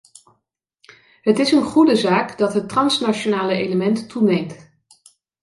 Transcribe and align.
Het 1.21 1.39
is 1.39 1.51
een 1.51 1.63
goede 1.63 1.95
zaak 1.95 2.37
dat 2.37 2.53
het 2.53 2.69
transnationale 2.69 3.53
element 3.53 4.09
toeneemt. 4.09 4.71